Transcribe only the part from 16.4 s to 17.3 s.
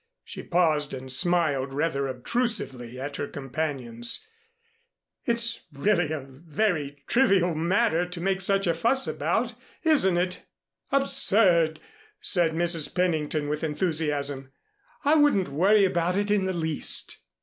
the least."